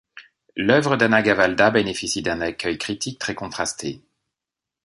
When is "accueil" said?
2.41-2.79